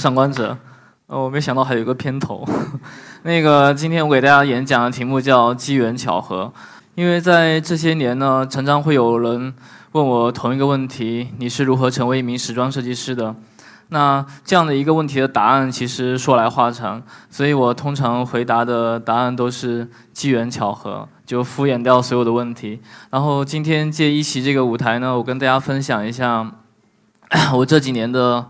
[0.00, 0.56] 上官哲。
[1.08, 2.42] 呃，我没想到还有一个片头。
[3.24, 6.50] 那个，今天我给大家演讲的题目叫“机缘巧合”，
[6.94, 9.52] 因为在这些年呢，常常会有人
[9.92, 13.34] 问我同一个问题：你是如何成为一名时装设计师的？
[13.88, 22.80] 那这样的一个问题的答案其实说来话长，所以我通常回答的答案都是机缘巧合，就敷衍掉所有的问题。
[23.10, 26.48] 然后今天借一席这个舞台呢，我跟大家分享一下
[27.52, 28.46] 我这几年的。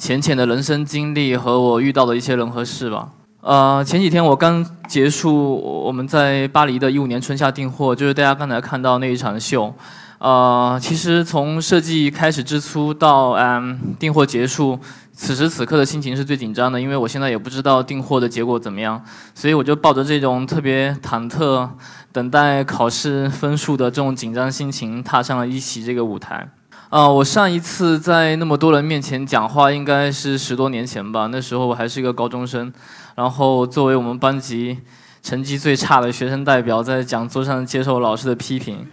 [0.00, 3.10] 浅浅的人生经历和我遇到的一些人和事吧。
[3.42, 9.72] 呃，前几天我刚结束我们在巴黎的一五年春夏订货，就是大家刚才看到那一场秀。
[10.18, 14.78] 呃，其实从设计开始之初到嗯订货结束，
[15.12, 19.02] 此时此刻的心情是最紧张的，因为我现在也不知道订货的结果怎么样，
[19.34, 21.68] 所以我就抱着这种特别忐忑、
[22.10, 26.48] 等待考试分数的这种紧张心情，踏上了一席这个舞台。
[26.90, 31.28] 啊，我上一次在那么多人面前讲话，应该是十多年前吧。
[31.30, 32.72] 那时候我还是一个高中生，
[33.14, 34.76] 然后作为我们班级
[35.22, 38.84] 成绩最差的学生代表，在讲座上接受老师的批评。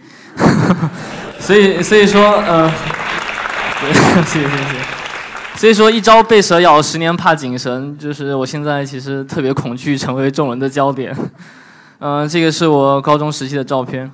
[1.40, 2.70] 所以，所以说，呃，
[4.24, 4.78] 谢谢谢谢。
[5.56, 7.98] 所以说，一朝被蛇咬，十年怕井绳。
[7.98, 11.12] 就是我现在其实特别恐惧成为众人的焦点。
[11.98, 14.08] 嗯， 这个是我高中时期的照片，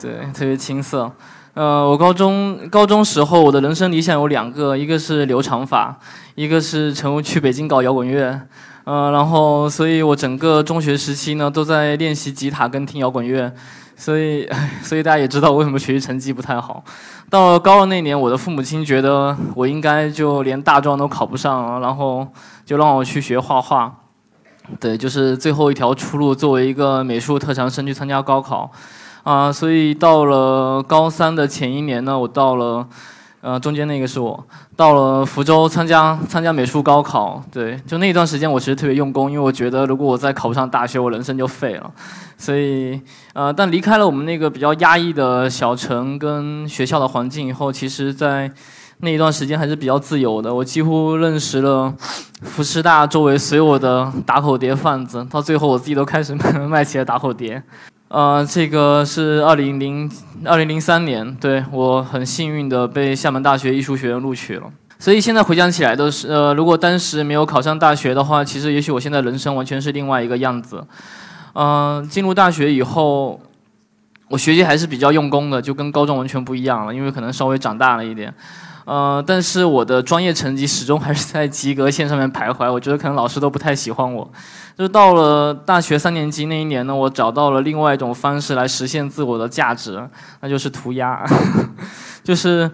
[0.00, 1.10] 对，特别青涩。
[1.56, 5.98] 呃，我高中高中时候，我的人生理想有两个，一个是留长发，
[6.34, 8.38] 一个是成为去北京搞摇滚乐。
[8.84, 13.50] 呃，然后，所以我整个中学时期呢，都在练习吉他跟听摇滚乐。
[13.96, 14.46] 所以，
[14.84, 16.84] 所以大家也知道为什么学习成绩不太好。
[17.30, 22.28] 到了高二那年，我的父母亲觉得我应该就连大专都考不上，然后
[22.66, 23.90] 就让我去学画画。
[24.78, 28.70] 对，就是最后一条出路，作为一个美术特长生去参加高考。
[29.26, 32.86] 啊，所以到了高三的前一年呢，我到了，
[33.40, 37.42] 呃，中间那个是我到了福州参加参加美术高考。
[37.50, 41.90] 对，就那一段时间，我其实特别用功，因为我觉得如果我再考不上大学，我人生就废了。
[42.38, 43.00] 所以，
[43.32, 48.48] 呃，但离开了我们那个比较压抑的小城跟学校的环境以后，其实，在
[48.98, 50.54] 那一段时间还是比较自由的。
[50.54, 51.92] 我几乎认识了
[52.42, 56.32] 福师大周围所有的打口碟贩子，到最后我自己都开始
[56.68, 57.60] 卖起了打口碟。
[58.08, 60.10] 呃，这个是二零零
[60.44, 64.70] 二零零三年，对我很幸运的被厦门大学艺术学院录取了。
[64.98, 70.82] 所以现在回想起来都是，呃，如果当时没有考上大学的话，其实也许我现在人生完全是另外一个样子。
[71.54, 73.40] 嗯，进入大学以后，
[74.28, 78.32] 我学习还是比较用功的，就跟高中完全不一样了，因为可能稍微长大了一点。
[78.84, 84.30] 呃，但是我的专业成绩始终还是在及格线上面徘徊，我觉得可能老师都不太喜欢我。
[84.76, 90.06] 就到了大学三年级那一年呢，我找到了另外一种方式来实现自我的价值，
[90.40, 91.24] 那就是涂鸦。
[92.22, 92.70] 就是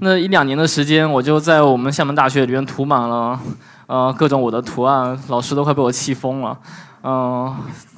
[0.00, 3.40] 那一两年的时间，我就在我们厦门大学里面涂满了
[3.86, 6.58] 呃各种我的图案，老师都快被我气疯了。
[7.02, 7.56] 嗯，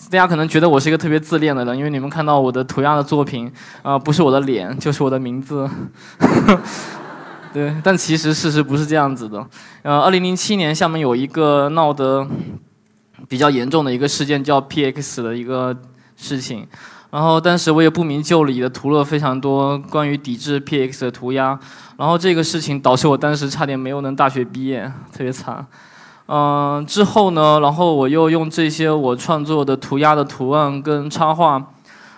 [0.09, 3.51] 大家可能觉得我是一个特别自恋的人，因为你们看到我的涂鸦的作品，
[3.83, 5.69] 啊，不是我的脸，就是我的名字。
[7.53, 9.45] 对，但其实事实不是这样子的。
[9.83, 12.25] 呃，二零零七年厦门有一个闹得
[13.27, 15.75] 比较严重的一个事件，叫 PX 的一个
[16.17, 16.67] 事情。
[17.11, 21.59] 然后当时我也不明就里的涂了非常多关于抵制 PX 的涂鸦。
[21.97, 25.67] 然后这个事情导致我当时差点没有能大学毕业， 特别惨。
[26.27, 31.61] 嗯，之后呢，然后我又用这些我创作的涂鸦的图案跟插画，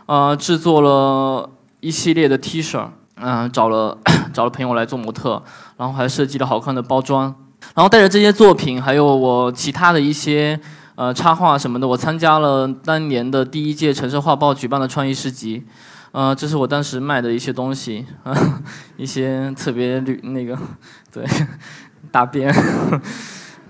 [0.07, 2.85] 呃，制作了一系列的 T 恤。
[3.23, 3.97] 嗯，找了
[4.33, 5.41] 找了朋友来做模特，
[5.77, 7.25] 然后还设计了好看的包装，
[7.75, 10.59] 然后带着这些作品，还有我其他的一些
[11.01, 15.65] 呃插画什么的，我参加了当年的第一届城市画报举办的创意市集，
[16.13, 18.05] 呃，这是我当时卖的一些东西，
[18.99, 20.55] 一些特别绿那个
[21.11, 21.25] 对
[22.13, 22.55] 大便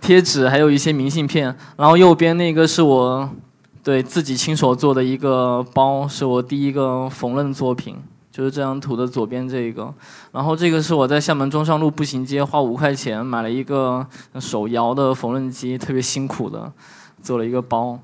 [0.01, 3.31] 贴纸，还有一些明信片，然后右边那个是我
[3.85, 7.97] 对自己亲手做的一个包，是我第一个缝纫作品。
[8.33, 9.93] 就是这张图的左边这一个，
[10.31, 14.07] 然后这个是我在厦门中山路步行街花五块钱买了一个
[14.39, 16.73] 手摇的缝纫机，特别辛苦的
[17.23, 17.99] 做了一个包。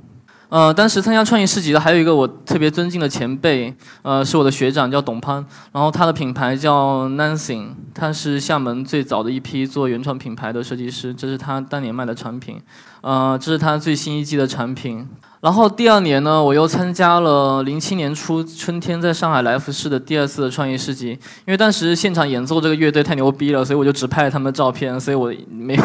[0.48, 12.60] 呃，当时参加创意市集的还有一个我特别尊敬的前辈，呃，是我的学长叫董潘，然后他的品牌叫 Nancy，他是厦门最早的一批做原创品牌的设计师，这是他当年卖的产品，
[13.00, 15.08] 呃，这是他最新一季的产品。
[15.40, 21.10] 然后第二年呢，我又参加了零七年初春天在上海来福士的第二次的创意市集。
[21.10, 25.82] 因为当时现场演奏这个乐队太牛逼了，所以我就只拍了他们的照片，所以我没有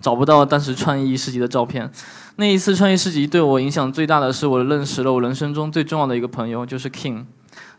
[0.00, 1.90] 找不到当时创意市集的照片。
[2.36, 7.24] 那一次创意市集对我影响最大的是，我认识了我人生中最重要的一个朋友，就是 King。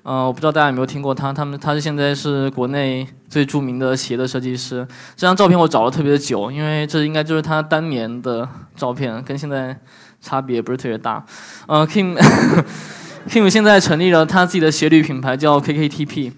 [0.03, 4.85] 呃，我不知道大家有没有听过他，他们他是现在是国内最著名的鞋的设计师。
[5.15, 9.75] 这张照片我找了特别久，因为这应该就是他当年的照片，跟现在
[10.21, 11.25] 差别不是特别大。
[11.67, 12.15] 呃，Kim
[13.27, 16.33] Kim 现在成立了他自己的鞋履品牌，叫 KKTP。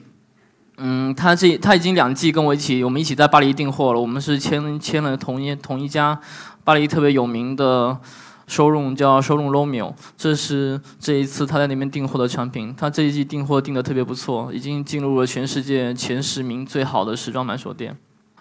[0.78, 4.00] 嗯，他这他已经两季跟我一起，我们一起在巴黎订货了。
[4.00, 6.20] 我们是签签了同一同一家
[6.64, 7.98] 巴黎特别有名的。
[8.48, 12.72] 收入叫收入 Romeo，这是这一次他在那边订货的产品。
[12.78, 17.98] 他这一季订货订的特别不错，已经进入了全世界前十名最好的时装买手店。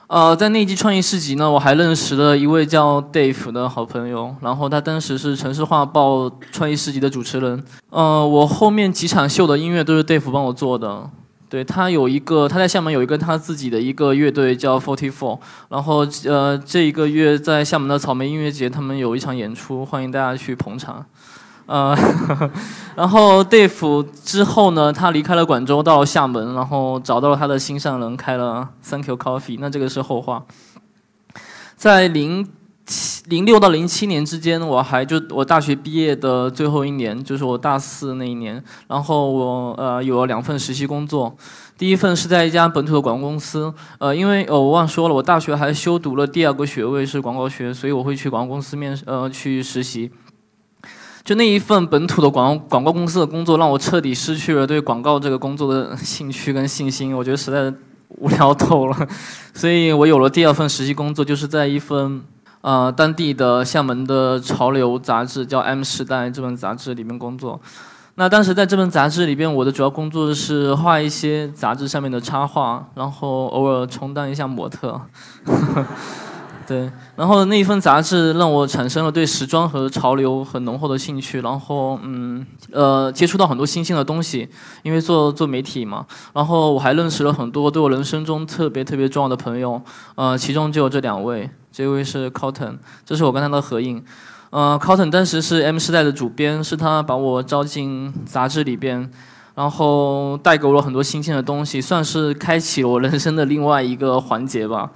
[0.08, 7.64] 呃，在那一季创意市集呢，我还认识了一位叫 Dave 的好朋友，然后他当时是城市画报创意市集的主持人。
[7.88, 11.10] 呃，我后面几场秀的音乐都是 Dave 帮我做的。
[11.54, 21.06] 对他有一个，他在厦门有一个他自己的一个乐队叫 Forty Four，然后呃这一个月在厦门的草莓音乐节，他们有一场演出，欢迎大家去捧场。
[21.66, 21.96] 呃，
[22.96, 29.58] 然后 Dave 之后呢，他离开了广州，到厦门，然后找到了他的心上人，开了 Thank You Coffee。
[29.60, 30.44] 那这个是后话。
[31.76, 32.48] 在零
[32.86, 38.62] 七零六到零七年之间，我还就我大学毕业的最后一年，就是我大四那一年。
[38.86, 41.34] 然后我呃有了两份实习工作，
[41.78, 43.72] 第一份是在一家本土的广告公司。
[43.98, 50.10] 呃，因为我忘说了，我大学还修读了第二个学位是广告学，所以我会去广告公司面呃去实习。
[51.24, 57.16] 就那一份本土的广广告公司的工作，让我彻底失去了对广告这个工作的兴趣跟信心。
[57.16, 57.72] 我觉得实在
[58.08, 59.08] 无聊透了，
[59.54, 62.22] 所以我有了第二份实习工作，就是在一份。
[62.64, 67.60] 呃，当地的厦门的潮流杂志叫《M 时代》这本杂志里面工作。
[68.14, 74.98] 那当时在这本杂志里边，我的主要工作是画一些杂志上面的插画，然后偶尔充当一下模特。
[76.66, 84.48] 对，然后那一份杂志让我产生了对时装和潮流很浓厚的兴趣，然后嗯呃接触到很多新鲜的东西，
[84.82, 89.78] 因为做做媒体嘛，然后我还认识了很多对我人生中特别特别重要的朋友，
[90.14, 91.50] 呃，其中就有这两位。
[91.74, 94.00] 这位是 Cotton，这是我跟他的合影。
[94.50, 99.10] 呃，Cotton 当时是 M 时代的主编，是他把我招进杂志里边，
[99.56, 104.88] 然后带给我很多新鲜的东西，算是开启我人生的另外一个环节吧。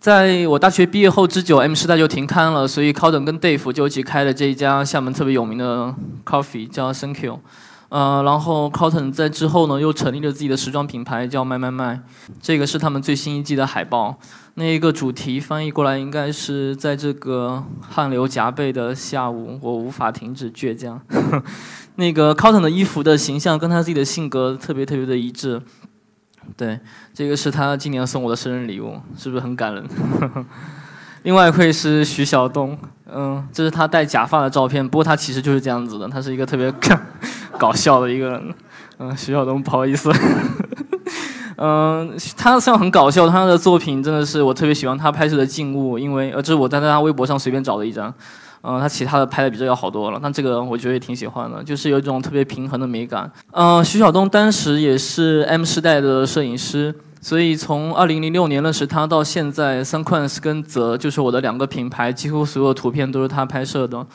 [0.00, 5.94] 在我大学毕业后之久，M 时代就停刊了，所以 Cotton 跟 Dave 就一起开了这一家厦门特别有名的
[6.26, 7.38] coffee，叫 Thank You。
[7.94, 12.00] 呃，然后 Cotton 在之后呢，又成立了自己的时装品牌，叫卖卖卖。
[12.42, 14.18] 这个是他们最新一季的海报。
[14.54, 21.00] 那一个主题翻译过来应该是在这个汗流浃背的下午，我无法停止倔强。
[21.94, 25.62] 那个 Cotton 的衣服的形象跟他自己的性格特别特别的一致。
[26.56, 26.80] 对，
[27.14, 29.88] 这个是他今年送我的生日礼物，是不是很感人？
[31.22, 32.76] 另外一位是徐晓东，
[33.12, 36.72] 嗯，这是他戴假发的照片，不过他其实就是这样子的，他是一个特别
[37.58, 38.54] 搞笑的一个人。
[38.98, 40.10] 嗯，徐晓东，不好意思。
[41.56, 48.12] 嗯，他虽然很搞笑，他的作品真的是我特别喜欢他拍摄的静物，因为呃，这是我在他微博上随便找的一张。
[48.66, 53.30] 嗯，他其他的拍的比这要好多了，但这个我觉得也挺喜欢的，就是有一种特别平衡的美感。
[53.52, 64.06] 嗯，徐晓东当时也是 M 时代的摄影师，所以从2006年认识他到现在，Sunquans 跟泽就是我的两个品牌，几乎所有图片都是他拍摄的。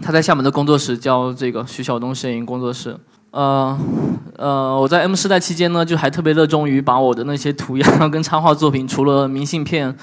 [0.00, 2.98] 他在厦门的工作室叫这个徐晓东摄影工作室。
[3.32, 3.78] 呃，
[4.38, 9.94] 呃，我在 M 时代期间呢，就还特别热衷于把我的那些涂鸦跟插画作品，除了明信片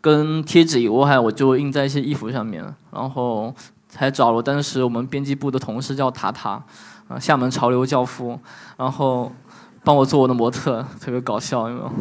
[0.00, 3.54] 跟贴纸以外，我就印在一些衣服上面，然后
[3.94, 6.64] 还找了当时我们编辑部的同事叫塔塔，
[7.08, 8.40] 啊，厦门潮流教父，
[8.78, 9.30] 然后
[9.86, 11.92] 帮我做我的模特，特别搞笑，有没有？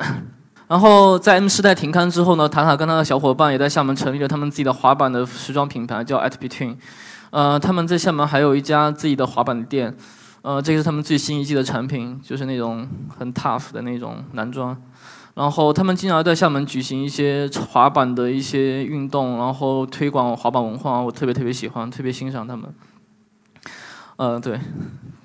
[0.66, 6.76] 然后在 M 时代停刊之后呢，塔塔跟他的小伙伴也在厦门成立了他们自己的滑板的时装品牌，叫 At Between，
[7.28, 9.94] 呃，他们在厦门还有一家自己的滑板店。
[10.40, 14.74] 呃，这个是他们最新一季的产品，就是那种很 tough 的那种男装。
[15.34, 22.72] 然后他们经常在厦门举行一些滑板的一些运动，然后推广滑板文化，我特别特别喜欢，特别欣赏他们。
[24.16, 24.58] 呃，对，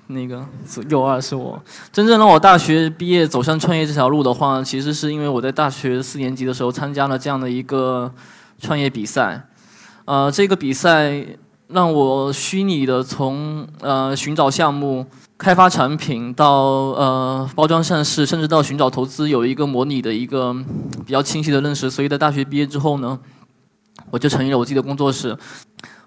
[0.08, 0.44] 那个
[0.88, 1.62] 右二是我。
[1.92, 8.12] 真正让我大学毕业走上创业这条路的话，其实是因为我在大学四年级的时候参加了这样的一个
[8.58, 9.48] 创业比赛。
[10.04, 11.24] 呃，这个比赛。
[11.68, 15.04] 让我虚拟的从呃寻找项目、
[15.38, 16.52] 开发产品到
[16.92, 20.54] 呃包装上市，甚至到寻找投资，有一个模拟的一个
[21.06, 21.90] 比较清晰的认识。
[21.90, 23.18] 所以在大学毕业之后呢，
[24.10, 25.36] 我就成立了我自己的工作室。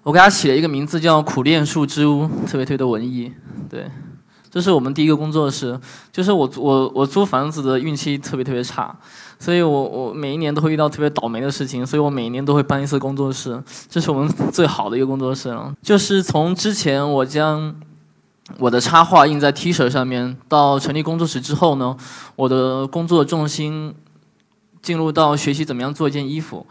[0.08, 3.30] 我给它起了一个名字叫“苦练树之屋”，特别特别的文艺。
[3.70, 3.92] 对，
[4.50, 5.78] 这是我们第一个工作室。
[6.14, 8.96] 就是我我我租房子的运气特别特别差。
[9.38, 15.76] 所以我我每一年都会遇到特别倒霉的事情，所以我每一年都会搬一次工作室，这是我们最好的一个工作室了。
[15.82, 17.76] 就是从之前我将
[18.60, 20.38] 我的插画印在 T 恤上面。
[20.48, 21.98] 到成立工作室之后呢，
[22.38, 23.94] 我的工作重心
[24.82, 26.66] 进入到学习怎么样做一件衣服，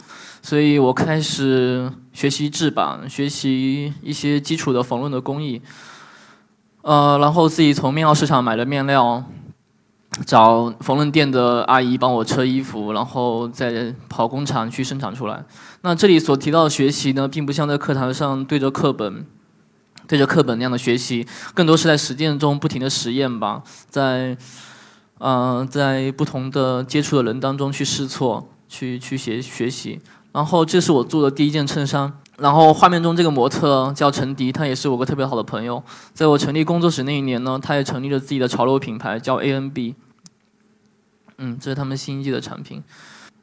[0.47, 5.61] 所以我开始学习制版，学习一些基础的缝纫的工艺。
[6.83, 9.25] 呃，然后自己从面料市场买了面料。
[10.25, 15.45] 找缝纫店的阿姨帮我车衣服，然后再跑工厂去生产出来。
[15.83, 19.27] 那这里所提到的学习呢，并不像在课堂上对着课本、
[20.07, 24.39] 对着课本那样的学习，更多是在实践中不停的实验吧，在
[25.19, 30.01] 嗯，在不同的接触的人当中去试错，去去学学习。
[30.37, 32.13] 然后这是我做的第一件衬衫。
[32.37, 35.83] 然后画面中这个模特叫陈迪，他也是我个特别好的朋友。
[36.13, 39.95] 在我成立工作室那一年呢，他也成立了自己的潮流品牌，叫 A N B。
[41.39, 42.83] 嗯，这是他们新一季的产品。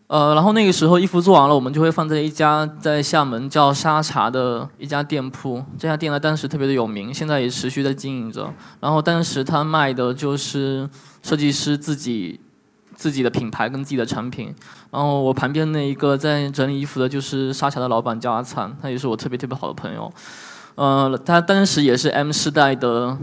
[0.06, 5.66] 呃，然后那个时候衣服做完了，我们就会放在一家在厦门叫沙茶的一家店铺。
[5.80, 8.54] 这家店呢，当时特别的有名，现在也持续在经营着。
[8.80, 10.88] 然后当时他卖的就是
[11.24, 12.40] 设计师自己。
[12.96, 14.54] 自己的品牌跟自己的产品，
[14.92, 20.12] 然后我旁边那一个在整理衣服的，就是沙茶的老板叫阿灿，他也是我特别特别好的朋友。
[20.76, 23.18] 呃，他当时也是 M 世代的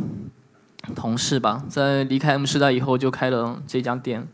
[0.95, 4.29] 同事吧，在离开 M 世代以后就开了这家店。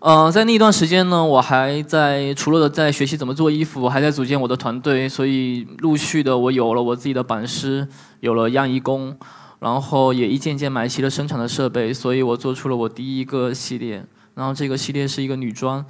[0.00, 7.86] 呃，在那段时间呢，我还在除了在学习怎么做衣服，还在组建我的团队，所以陆续的我有了我自己的版师，
[8.20, 9.14] 有了样衣工，
[9.58, 14.02] 然后也一件件买齐了生产的设备，所以我做出了我第一个系列。
[14.34, 15.84] 然后这个系列是一个女装，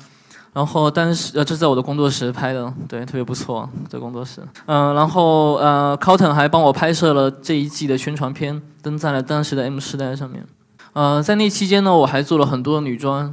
[0.53, 4.41] 然后但是呃这在我的工作室拍的，对，特别不错，在工作室。
[4.67, 10.45] 嗯，然后呃，Cotton 还帮我拍摄了这一季的宣传片，登在了当时的 M 时代上面。
[10.93, 13.33] 呃，在那期间呢，我还做了很多女装，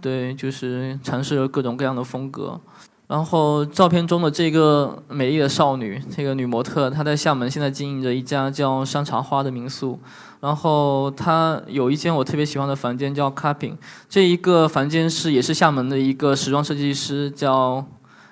[0.00, 2.58] 对，就是尝试了各种各样的风格。
[3.06, 10.00] 然后照片中的这个美丽的少女，这个女模特，她在厦门现在经营着一家叫山茶花的民宿。
[10.40, 13.76] 然后她有一间我特别喜欢的房间叫 Cupping，
[14.08, 17.84] 这一个房间是也是厦门的一个时装设计师叫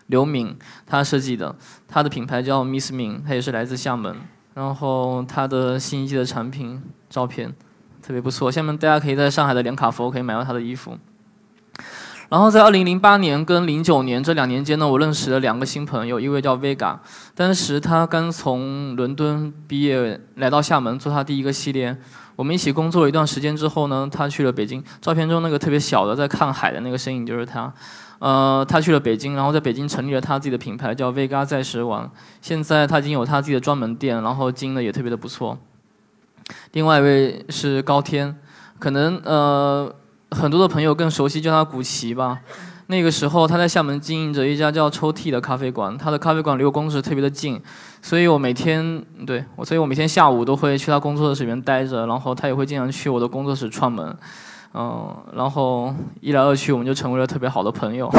[0.06, 1.54] 刘敏，他设计的，
[1.86, 4.16] 他的品牌叫 Miss 敏，他也是来自厦门。
[4.54, 7.54] 然后他的新一季的产品照片
[8.02, 10.98] 特别不错，下面大家可以在上海的连卡佛可以买到他的衣服。
[12.32, 16.96] 然后在二零零八年跟零九年这两年间呢，我认识了两个新朋友，一位叫 Vega，
[17.34, 21.94] 当时他刚从伦敦毕业来到厦门做他第一个系列，
[22.34, 24.82] 我们一起工作了一段时间之后呢，他去了北京。
[25.02, 27.70] 照片中那个特别小的在看海的那个身影就是他，
[28.18, 32.10] 呃，他去了北京，然后在北京成立了他自己的品牌叫 Vega 在时网，
[32.40, 35.58] 现在他已经有他自己的专门店，然后经营的也特别的不错。
[36.72, 38.34] 另外一位是高天，
[38.78, 39.94] 可能呃。
[40.32, 42.38] 很多的朋友更熟悉叫他古奇吧。
[42.88, 47.58] 那个时候他在厦门经营着一家叫抽屉的咖啡馆，他的咖啡馆离我工作室特别的近，
[48.02, 54.14] 所以我每天对我，所以我每天下午都会去他工作室里面待着，然后他也会经常去我的工作室串门，
[54.74, 58.10] 嗯，然后一来二去我们就成为了特别好的朋友，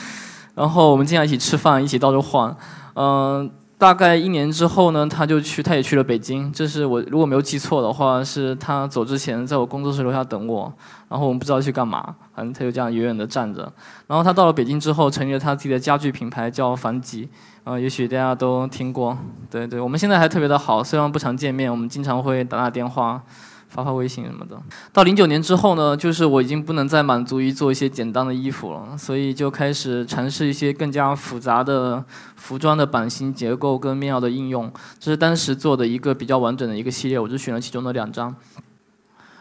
[0.54, 2.54] 然后我们经常一起吃饭，一起到处晃，
[2.94, 3.50] 嗯。
[3.78, 6.52] 大概一年之后呢，他就去，他也去了北京。
[6.52, 10.72] 这是我如果没有记错的话，是他走之前在我工作室楼下等我。
[11.08, 13.72] 然后我们不知道去干嘛，反正他就这样远远的站着。
[14.08, 17.28] 然后他到了北京之后，成立了他自己的家具品牌，叫凡吉。
[17.62, 19.16] 啊，也许大家都听过。
[19.48, 23.22] 对对，我们现在还特别的好，虽然不常见面，我们经常会打打电话。
[23.68, 24.60] 发发微信什么的。
[24.92, 32.02] 到零九年之后呢，就是我已经不能再满足于做一些简单的衣服了，所以就开始尝试一些更加复杂的
[32.36, 34.72] 服装的版型结构跟面料的应用。
[34.98, 38.34] 这是当时做的一个比较完整的一个系列，我就选了其中的两张。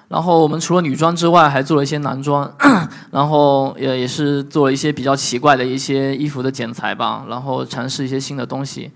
[0.10, 2.50] 然后我们除了女装之外，还做了一些男装，
[3.12, 8.92] 然后也也是做了一些比较奇怪的一些衣服的剪裁吧，然后尝试一些新的东西，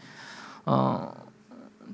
[0.65, 1.07] 嗯。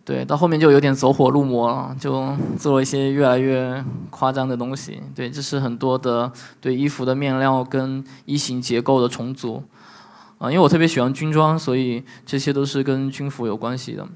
[0.08, 5.02] 对，到后面就有点走火入魔了，就做了一些越来越夸张的东西。
[5.14, 9.62] 对，这是很多的对衣服的面料跟衣型结构的重组。
[10.38, 14.08] 啊，因为我特别喜欢军装，所以这些都是跟军服有关系的。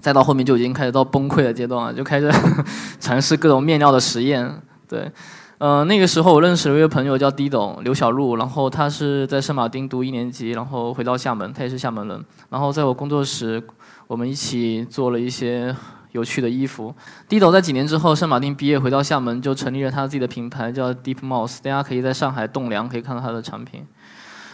[0.00, 2.30] 再到后面就已经开始到崩溃的阶段了，就开始
[3.00, 4.62] 尝试各种面料的实验。
[4.86, 5.10] 对，
[5.58, 13.62] 呃，那个时候我认识了一位朋友叫 Dido 刘小璐，然后他是在圣马丁读一年级，然后回到厦门，他也是厦门人，然后在我工作室。
[14.06, 15.76] 我们一起做了一些
[16.12, 16.94] 有趣的衣服。
[17.28, 21.58] 低斗在几年之后，圣马丁毕业回到厦门，就成立了他自己的品牌，叫 Deep Mouse。
[21.62, 23.84] 大家可以在上海栋梁可以看到他的产品。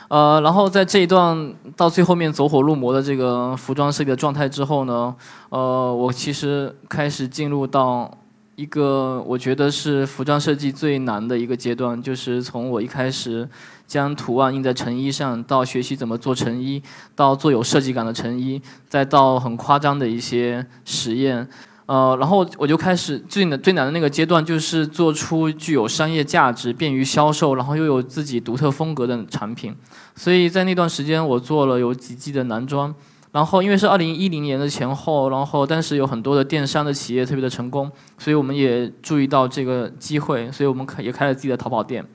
[0.09, 5.15] 呃，然后在这一段到最后面走火入魔的这个服装设计的状态之后呢，
[5.51, 8.11] 呃，我其实开始进入到。
[8.57, 13.49] 一个我觉得是服装设计最难的一个阶段，就是从我一开始
[13.87, 16.81] 将图案印在成衣上，到学习怎么做成衣，
[17.17, 21.49] 到做有设计感的成衣，再到很夸张的一些实验。
[21.87, 29.75] 呃，然后我就开始最难最难的那个阶段，就是做出具有商业价值、便于销售，然后又有自己独特风格的产品。
[30.15, 32.95] 所以在那段时间，我做了有几季的男装。
[33.35, 42.07] 然后因为是二零一零年的前后，然后当时有很多的电商的企业特别的成功，所以我们也注意到这个机会，所以我们开也开了自己的淘宝店。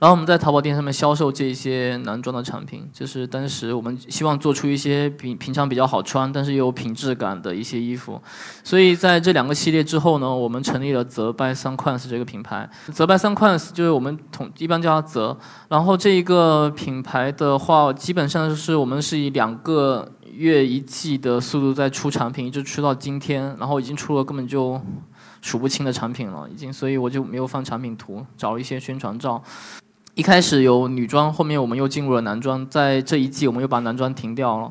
[0.00, 8.18] 然后我们在淘宝店上面销售这些男装的产品，就是当时我们希望做出一些平平常比较好穿，但是又有品质感的一些衣服。
[8.64, 12.66] 所以在这两个系列之后呢，我们成立了泽 by Sunquans 这个品牌。
[12.94, 15.36] 泽 by Sunquans 就是我们统一般叫它泽。
[15.68, 24.80] 然后这一个品牌的话，基本上就是我们是以两个月一季的速度在出产品，一直出到今天，然后已经出了根本就
[25.42, 26.72] 数不清的产品了，已经。
[26.72, 29.42] 所以我就没有放产品图，找了一些宣传照。
[30.20, 34.70] 一开始有女装，后面我们又进入了男装，在这一季我们又把男装停掉了。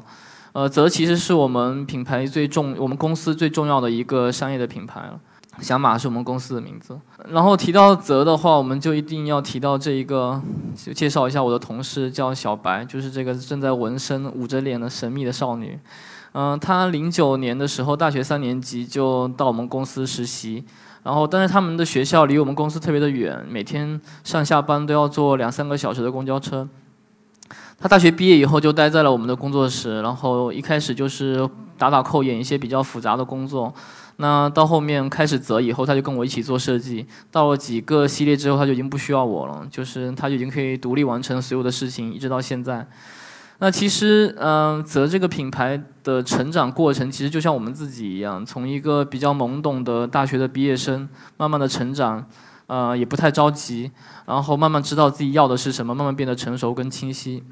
[0.52, 5.20] 呃，泽其实是我们品牌最重，我们公司最重要的一个商业的品牌了。
[5.60, 6.96] 小马是我们公司的名字。
[7.30, 10.40] 然后提到泽的话，我们就一定要提到这一个，
[10.76, 15.80] 就介绍一下我的同事叫小白，就是这个正在纹身、捂着脸的神秘的少女。
[16.34, 20.64] 嗯，她零九年的时候，大学三年级就到我们公司实习。
[21.04, 26.68] 然后，但是他们的学校离我们公司特别的远，每天上下班都要坐两三个小时的公交车。
[27.80, 33.74] 他大学毕业以后就待在了我们的工作室，然后一开始就是打打扣，演一些比较复杂的工作。
[34.18, 37.08] 那到后面开始择以后，他就跟我一起做设计。
[37.32, 42.86] 到了几个系列之后，他就已经不需要我了，就是他就已经可以独立完成所有的事情，一直到现在。
[43.60, 52.26] 那其实，嗯，泽这个品牌的成长过程，其实就像我们自己一样，从一个比较懵懂的大学的毕业生，慢慢的成长，
[52.68, 53.92] 呃，也不太着急，
[54.26, 57.44] 然后慢慢知道自己要的是什么，慢慢变得成熟跟清晰。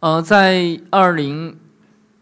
[0.00, 1.56] 呃，在二零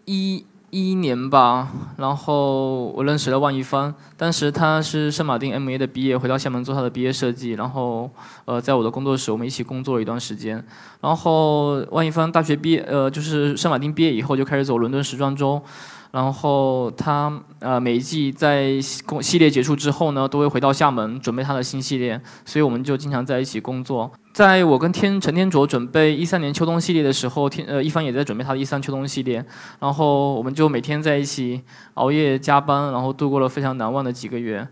[0.04, 0.44] 一。
[0.74, 1.68] 一一年吧，
[1.98, 8.10] 然后我认识了万一帆，当时他是圣马丁 MA 的毕业，回到厦门做他的毕业设计，然后
[8.44, 10.60] 呃，在我的工作室我们一起工作了一段时间，
[11.00, 15.62] 然后万一帆大学毕业，呃，就是圣马丁毕业以后就开始走伦敦时装周。
[16.10, 24.10] 然后他呃每一季在系列结束之后呢，都会回到厦门准备他的新系列，所以我们就经常在一起工作。
[24.34, 29.44] 在我跟天陈天卓准备一三年秋冬系列的时候，天呃一帆也在准备他的一三秋冬系列，
[29.78, 31.62] 然后我们就每天在一起
[31.94, 34.66] 熬夜加班，然后度过了非常难忘的几个月。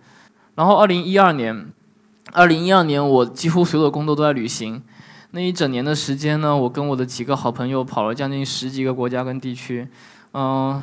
[0.56, 1.66] 然后二零一二年，
[2.32, 4.82] 二零一二年我几乎所有的工作都在旅行，
[5.30, 9.86] 那一整年的时间呢，我跟我的几个好朋友跑了将近十几个国家跟地区，
[10.34, 10.82] 嗯。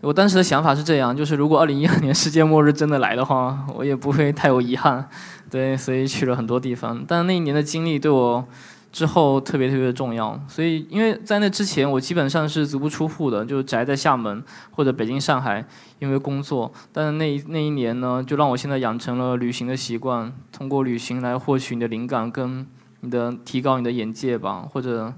[0.00, 5.08] 我当时的想法是这样，就是如果二零一二年世界末日真的来的话，我也不会太有遗憾，
[5.50, 7.04] 对，所以去了很多地方。
[7.06, 8.46] 但那一年的经历对我
[8.92, 15.64] 之后特别特别的重要，所以因为在那之前我基本上是足不出户的，就宅在厦门或者北京、上海，
[15.98, 16.72] 因为工作。
[16.92, 22.66] 但是那那一年呢，就让我现在养成了旅行的习惯，通过旅行来获取你的灵感，跟
[23.00, 25.12] 你的提高你的眼界吧，或者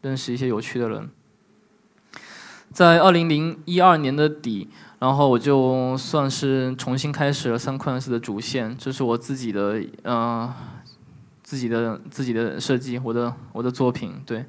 [0.00, 1.10] 认识一些有趣的人。
[2.70, 4.70] 在二零零一二年的底，
[5.02, 10.48] 然后我就算是重新开始了三块四的主线，这是我自己的呃
[11.42, 14.44] 自己的自己的设计，我的我的作品对。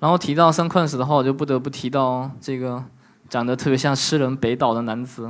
[0.00, 2.82] 然后提到三块四的话，我就不得不提到这个
[3.28, 5.28] 长得特别像诗人北岛的男子，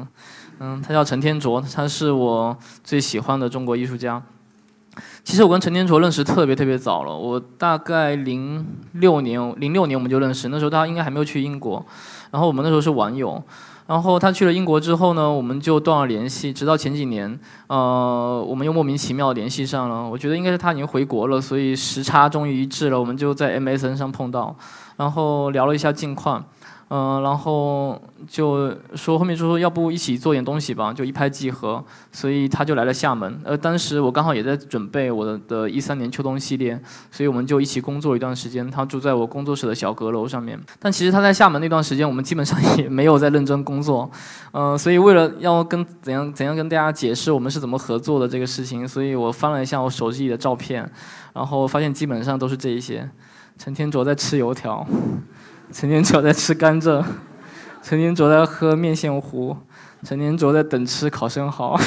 [0.60, 4.22] 嗯，他叫陈天卓，他是我最喜欢的中国艺术家。
[5.24, 11.84] 其实我跟陈天卓认识特别特别早了，我大概零六年零六年我们就认识，那时候他应该还没有去英国。
[12.30, 13.42] 然后我们那时候是网友，
[13.88, 20.06] 然后他去了英国之后呢，我们就断了联系，直到前几年，呃，我们又莫名其妙联系上了。
[20.06, 24.54] 我觉得应该是他已经回国了，所以时差终于一致了，我们就在 MSN 上碰到，
[24.98, 26.44] 然后聊了一下近况。
[26.90, 33.38] 嗯，然后就说后面就说要不一起做点东西吧，就一拍即合，所以他就来了厦门。
[33.44, 38.70] 呃，当时我刚好也在准备我的的一三年秋冬系列，所以我们就一起工作一段时间。
[38.70, 44.10] 他住在我工作室的小阁楼上面，但其实他在厦门那段时间，我们基本上也没有在认真工作。
[44.52, 50.90] 嗯，所以为了要跟怎样怎样跟大家解释我们是怎么合作的这个事情，所以我翻了一下我手机里的照片，
[51.34, 53.06] 然后发现基本上都是这一些。
[53.58, 54.86] 陈天卓在吃油条。
[55.70, 57.04] 陈天卓在吃甘蔗，
[57.82, 59.56] 陈天卓在喝面线糊，
[60.02, 61.78] 陈天卓在等吃烤生蚝，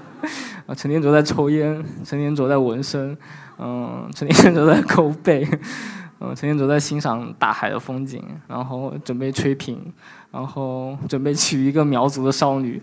[0.66, 3.16] 啊，陈天卓在抽烟，陈天卓在纹身，
[3.58, 5.46] 嗯，陈天卓在抠背，
[6.18, 9.92] 嗯，陈天卓在欣赏大海的风景，然后准备吹瓶，
[10.32, 12.80] 然后准备娶一个苗族的少女，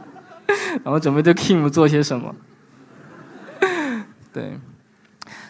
[0.84, 2.34] 然后准备对 Kim 做些什么，
[4.32, 4.58] 对。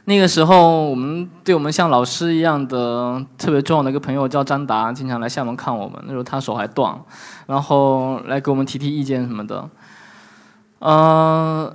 [0.06, 6.02] 那个时候，我们对我们像老师一样的特别重要的一个朋友叫张达，经常来厦门看我们。
[6.06, 6.98] 那时候他手还断，
[7.46, 9.68] 然后来给我们提提意见什么的。
[10.80, 11.70] 嗯，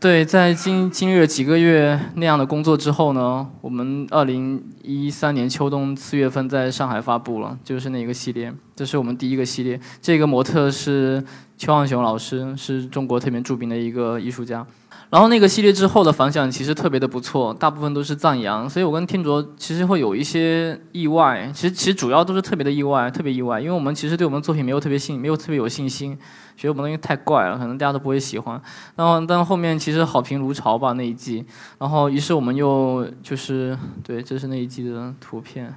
[0.00, 9.80] 对，在经经历了几个月那样的工作之后呢，我们二零一三年秋冬四月份在上海发布了，就是那个系列，这是我们第一个系列。
[10.02, 11.24] 这个模特是
[11.56, 14.66] 邱望雄老师，是中国特别著名的一个艺术家。
[15.10, 26.14] 然后那个系列之后的反响其实特别的不错，大部分都是赞扬，所以我跟天卓其实会有一些意外，其实其实主要都是特别的意外，特别意外，因为我们其实对我们作品没有特别信，没有特别有信心，
[26.58, 28.60] 觉得我们东西太怪了，可能大家都不会喜欢。
[28.96, 31.42] 然后但后面其实好评如潮吧那一季，
[31.78, 35.74] 然后于是我们又就是对，这是那一季的图片，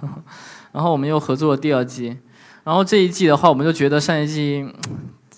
[0.72, 2.18] 然后我们又合作了第二季，
[2.62, 4.68] 然后这一季的话，我们就觉得上一季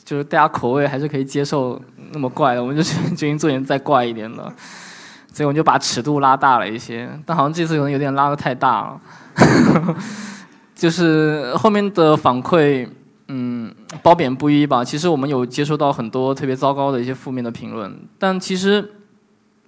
[0.05, 1.81] 就是大家口味还是可以接受。
[2.13, 4.43] 那么怪，我们就决定做点再怪一点的，
[5.33, 9.01] 所以我们就把尺度拉大了一些，但好像这次可能有点拉的太大了，
[10.75, 12.89] 就是后面的反馈，
[13.29, 14.83] 嗯，褒贬不一吧。
[14.83, 18.93] 其实我们有接收到很多特别糟糕的一些负面的评论，但其实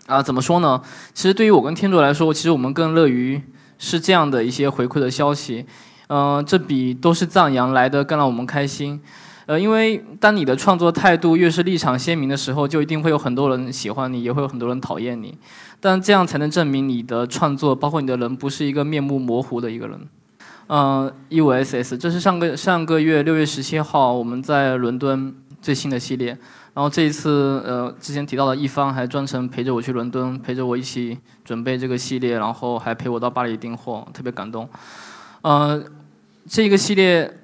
[0.07, 0.81] 啊，怎么说呢？
[1.12, 3.40] 其实对于我跟天卓来说，其实我们更乐于
[3.79, 5.64] 是这样的一些回馈的消息，
[6.09, 9.00] 嗯，这比都是赞扬来的更让我们开心。
[9.50, 15.36] 呃，因为当你的创作态度越是立场鲜明的时候，就一定会有很多人喜欢你，也会有很多人讨厌你。
[15.80, 19.98] 但这样才能证明你的创作，包括你的人，不是一个面目模糊的一个人。
[20.68, 26.28] 嗯，一五 SS，这是上个上个月六月十七号我们在伦敦最新的系列。
[26.72, 34.68] 然后这一次，呃，之前提到的一方还专程陪着我去伦敦，陪着我一起准备这个系列，然后还陪我到巴黎订货，特别感动。
[35.42, 35.84] 嗯，
[36.48, 37.38] 这个系列。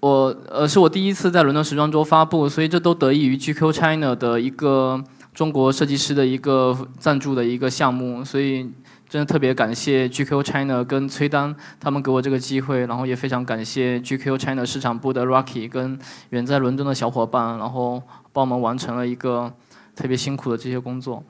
[0.00, 5.02] 我呃是我第一次在伦敦时装周发布，所以这都得益于 GQ China 的一个
[5.34, 8.62] 中国设计师的一个赞助的一个项目，所以
[9.08, 15.98] 真的特别感谢 GQ China 跟崔丹他们给我这个机会，然后也非常感谢 GQ China 市场部的 Rocky 跟
[16.30, 18.00] 远在伦敦的小伙伴，然后
[18.32, 19.52] 帮我们完成了一个
[19.96, 21.24] 特别辛苦的这些工作。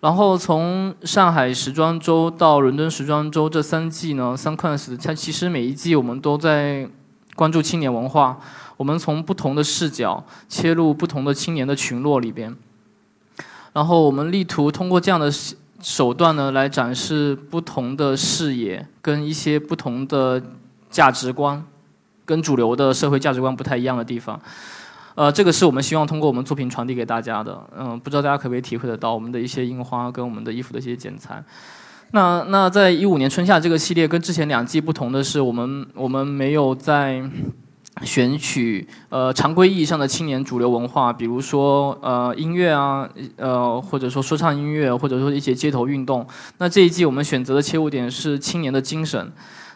[0.00, 6.86] 然后从上海时装周到伦敦时装周这三季呢，三 Quants 它其实每一季我们都在。
[7.40, 8.38] 关注青年文化，
[8.76, 12.54] 我们从不同的视角切入不同的青年的群落里边，
[13.72, 15.32] 然后我们力图通过这样的
[15.80, 20.42] 手段呢，来展示不同的视野跟一些不同的
[20.90, 21.64] 价值观，
[22.26, 24.38] 跟主流的社会价值观不太一样的地方。
[25.14, 27.58] 呃，这个是我们希望通过我们作品传递给大家的。
[27.74, 31.42] 嗯，不知道大家可不可以体会得到我们的一些印花跟我们的衣服的一些剪裁。
[32.12, 37.22] 那那在一五年春夏这个系列跟之前两季不同的是，我们我们没有在
[38.02, 46.26] 选取呃常规意义上的青年主流文化，比如说呃音乐啊，呃或者说说唱音乐，或者说一些街头运动。
[46.58, 49.30] 那这一季我们选择的切入点是青年的精神。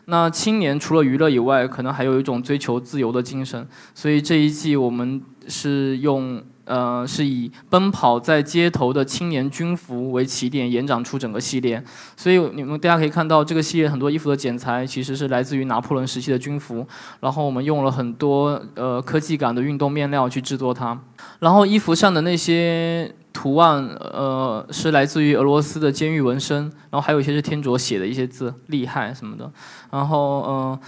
[0.07, 3.65] 那青年除了娱乐以外，可能还有一种追求自由的精神。
[3.95, 6.43] 所以这一季我们是用。
[6.65, 11.83] 呃，是以奔跑在街头的青年军服为起点，延展出整个系列。
[12.17, 16.87] 所以你们大家可以看到，这个系列很多衣服的剪裁其实是来自于拿破仑时期的军服。
[17.21, 20.99] 然后我们用了很多呃科技感的运动面料去制作它。
[21.41, 26.63] 然后衣服上的那些图案，呃，是来自于俄罗斯的监狱纹身。
[26.91, 29.51] 然后还有一些是天卓写的一些字，厉害什么的。
[29.91, 30.81] 然后嗯。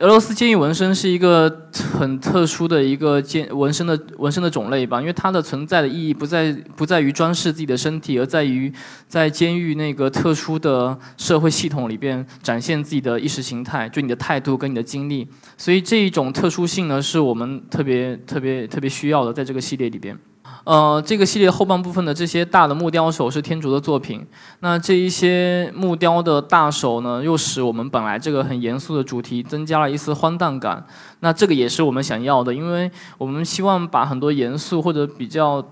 [0.00, 8.72] 俄罗斯监狱纹身是一个很特殊的一个监纹身的纹身的种类吧，因为它的存在的意义不在不在于装饰自己的身体，而在于
[9.06, 15.28] 在监狱那个特殊的社会系统里边展现自己的意识形态，就你的态度跟你的经历。
[15.58, 20.18] 所以这一种特殊性呢，是我们特别特别特别需要的，在这个系列里边。
[20.64, 24.26] 呃，这个系列后半部分的这些大的木雕手是天竺的作品。
[24.60, 30.84] 那这一些木雕的大手呢，又使我们本来这个很严肃的主题增加了一丝荒诞感。
[31.20, 35.62] 那这个也是我们想要的，因为我们希望把很多严肃或者比较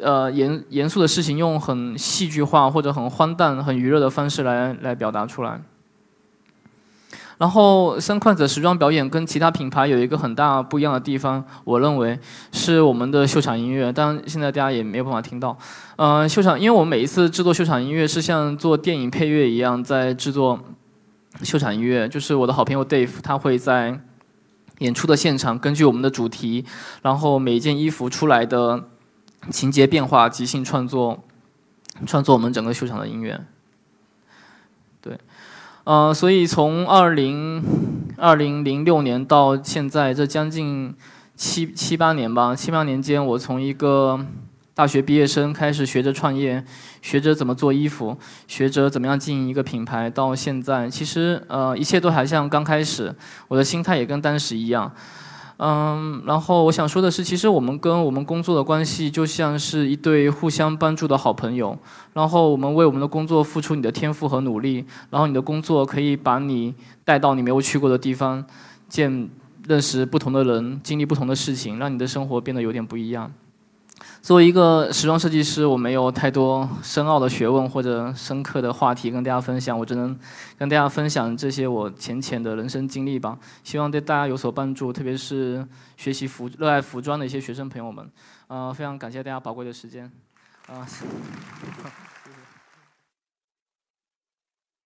[0.00, 5.60] 呃严严肃的事情，用很戏剧化或者很荒诞、很娱乐的方式来来表达出来。
[7.38, 12.18] 然后三筷子时装表演跟其他品牌有一个很大不一样的地方，我认为
[12.50, 13.92] 是我们的秀场音乐。
[13.92, 15.56] 当然现在大家也没有办法听到，
[15.96, 20.58] 嗯，秀场，因为我们每一次制作秀场音乐是像做电影配乐一样在制作
[21.42, 22.08] 秀场音乐。
[22.08, 24.00] 就是我的好朋友 Dave，他会在
[24.80, 26.64] 演出的现场根据我们的主题，
[27.02, 28.84] 然后每一件衣服出来的
[29.50, 31.22] 情节变化即兴创作，
[32.04, 33.40] 创作我们整个秀场的音乐。
[35.88, 37.64] 呃，所以从二零
[38.18, 40.94] 二零零六年到现在，这将近
[41.34, 44.20] 七七八年吧，七八年间，我从一个
[44.74, 46.62] 大学毕业生开始学着创业，
[47.00, 48.14] 学着怎么做衣服，
[48.46, 53.14] 学着怎么样经营一个品牌，到现在，其实呃一切都还像刚开始，
[53.48, 54.92] 我的心态也跟当时一样。
[55.60, 61.76] 嗯，然后我想说的是，其实我们跟我们工作的关系就像是一对互相帮助的好朋友。
[62.12, 66.72] 然后我们为我们的工作付出你的天赋和努力，然后你的工作可以把你
[67.04, 68.44] 带到你没有去过的地方，
[68.88, 69.28] 见
[69.66, 73.32] 认识不同的人，经历不同的事情，让你的生活变得有点不一样。
[74.20, 80.18] 作为一个时装设计师，我没有太多深奥的学问或者深刻的话题跟大家分享，我只能
[80.58, 83.38] 跟大家分享这些我浅浅的人生经历吧。
[83.64, 88.06] 希望对大家有所帮助，特别是学习服、热爱服装的一些学生朋友们。
[88.48, 90.10] 呃，非常感谢大家宝贵的时间。
[90.66, 90.86] 啊。